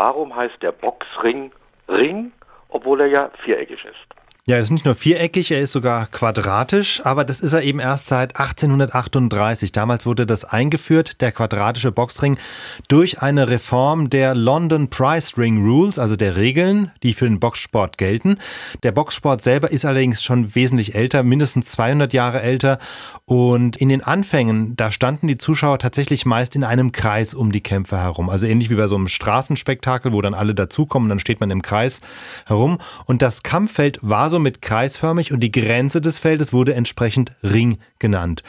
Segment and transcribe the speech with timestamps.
[0.00, 1.52] warum heißt der Boxring
[1.86, 2.32] Ring,
[2.70, 4.19] obwohl er ja viereckig ist?
[4.46, 7.78] Ja, er ist nicht nur viereckig, er ist sogar quadratisch, aber das ist er eben
[7.78, 9.70] erst seit 1838.
[9.70, 12.38] Damals wurde das eingeführt, der quadratische Boxring,
[12.88, 17.98] durch eine Reform der London Price Ring Rules, also der Regeln, die für den Boxsport
[17.98, 18.38] gelten.
[18.82, 22.78] Der Boxsport selber ist allerdings schon wesentlich älter, mindestens 200 Jahre älter.
[23.26, 27.60] Und in den Anfängen, da standen die Zuschauer tatsächlich meist in einem Kreis um die
[27.60, 28.30] Kämpfer herum.
[28.30, 31.60] Also ähnlich wie bei so einem Straßenspektakel, wo dann alle dazukommen, dann steht man im
[31.60, 32.00] Kreis
[32.46, 32.78] herum.
[33.04, 37.76] Und das Kampffeld war so somit kreisförmig und die Grenze des Feldes wurde entsprechend Ring
[37.98, 38.42] genannt.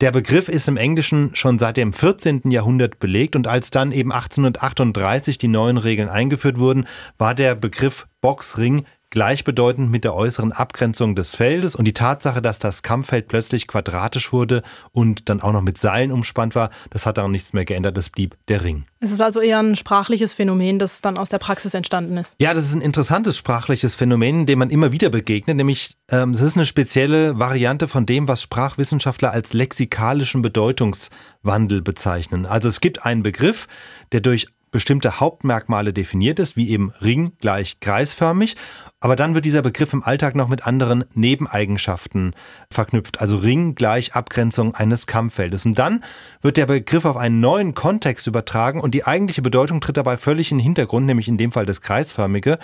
[0.00, 2.50] Der Begriff ist im Englischen schon seit dem 14.
[2.50, 6.86] Jahrhundert belegt und als dann eben 1838 die neuen Regeln eingeführt wurden,
[7.18, 12.58] war der Begriff Boxring gleichbedeutend mit der äußeren Abgrenzung des Feldes und die Tatsache, dass
[12.58, 17.16] das Kampffeld plötzlich quadratisch wurde und dann auch noch mit Seilen umspannt war, das hat
[17.16, 18.84] daran nichts mehr geändert, es blieb der Ring.
[19.00, 22.34] Es ist also eher ein sprachliches Phänomen, das dann aus der Praxis entstanden ist.
[22.40, 26.40] Ja, das ist ein interessantes sprachliches Phänomen, dem man immer wieder begegnet, nämlich ähm, es
[26.40, 32.46] ist eine spezielle Variante von dem, was Sprachwissenschaftler als lexikalischen Bedeutungswandel bezeichnen.
[32.46, 33.68] Also es gibt einen Begriff,
[34.10, 38.56] der durch bestimmte Hauptmerkmale definiert ist, wie eben Ring gleich kreisförmig.
[38.98, 42.34] Aber dann wird dieser Begriff im Alltag noch mit anderen Nebeneigenschaften
[42.72, 43.20] verknüpft.
[43.20, 45.64] Also Ring gleich Abgrenzung eines Kampffeldes.
[45.64, 46.02] Und dann
[46.40, 50.50] wird der Begriff auf einen neuen Kontext übertragen und die eigentliche Bedeutung tritt dabei völlig
[50.50, 52.58] in den Hintergrund, nämlich in dem Fall das Kreisförmige.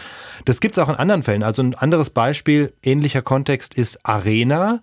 [0.46, 1.44] Das gibt es auch in anderen Fällen.
[1.44, 4.80] Also ein anderes Beispiel, ähnlicher Kontext ist Arena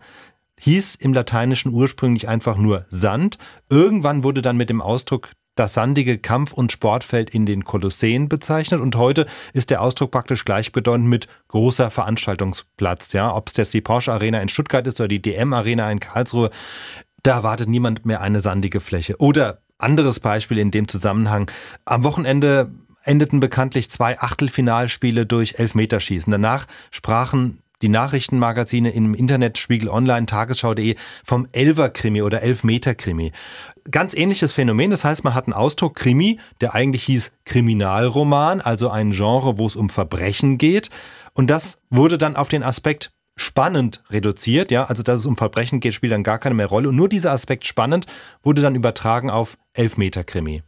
[0.61, 3.37] hieß im Lateinischen ursprünglich einfach nur Sand.
[3.69, 8.79] Irgendwann wurde dann mit dem Ausdruck das sandige Kampf- und Sportfeld in den Kolosseen bezeichnet
[8.79, 13.13] und heute ist der Ausdruck praktisch gleichbedeutend mit großer Veranstaltungsplatz.
[13.13, 15.99] Ja, ob es jetzt die Porsche Arena in Stuttgart ist oder die DM Arena in
[15.99, 16.49] Karlsruhe,
[17.23, 19.17] da erwartet niemand mehr eine sandige Fläche.
[19.19, 21.51] Oder anderes Beispiel in dem Zusammenhang.
[21.85, 22.71] Am Wochenende
[23.03, 26.31] endeten bekanntlich zwei Achtelfinalspiele durch Elfmeterschießen.
[26.31, 33.31] Danach sprachen die Nachrichtenmagazine im Internet, Spiegel Online, Tagesschau.de vom Elver-Krimi oder Elfmeter-Krimi.
[33.89, 38.89] Ganz ähnliches Phänomen, das heißt, man hat einen Ausdruck Krimi, der eigentlich hieß Kriminalroman, also
[38.89, 40.89] ein Genre, wo es um Verbrechen geht.
[41.33, 45.79] Und das wurde dann auf den Aspekt spannend reduziert, ja, also dass es um Verbrechen
[45.79, 46.89] geht, spielt dann gar keine mehr Rolle.
[46.89, 48.07] Und nur dieser Aspekt spannend
[48.43, 50.63] wurde dann übertragen auf Elfmeter-Krimi.